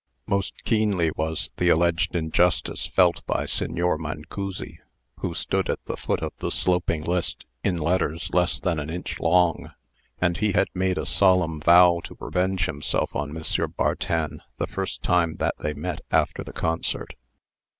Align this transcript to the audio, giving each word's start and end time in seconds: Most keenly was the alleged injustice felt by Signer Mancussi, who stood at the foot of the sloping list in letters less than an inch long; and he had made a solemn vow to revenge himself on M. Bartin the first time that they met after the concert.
Most 0.25 0.55
keenly 0.63 1.11
was 1.15 1.51
the 1.57 1.69
alleged 1.69 2.15
injustice 2.15 2.87
felt 2.87 3.23
by 3.27 3.45
Signer 3.45 3.99
Mancussi, 3.99 4.79
who 5.19 5.35
stood 5.35 5.69
at 5.69 5.77
the 5.85 5.95
foot 5.95 6.23
of 6.23 6.33
the 6.39 6.49
sloping 6.49 7.03
list 7.03 7.45
in 7.63 7.77
letters 7.77 8.31
less 8.33 8.59
than 8.59 8.79
an 8.79 8.89
inch 8.89 9.19
long; 9.19 9.69
and 10.19 10.37
he 10.37 10.53
had 10.53 10.69
made 10.73 10.97
a 10.97 11.05
solemn 11.05 11.61
vow 11.61 12.01
to 12.05 12.17
revenge 12.19 12.65
himself 12.65 13.15
on 13.15 13.29
M. 13.37 13.43
Bartin 13.77 14.41
the 14.57 14.65
first 14.65 15.03
time 15.03 15.35
that 15.35 15.53
they 15.59 15.75
met 15.75 15.99
after 16.09 16.43
the 16.43 16.51
concert. 16.53 17.13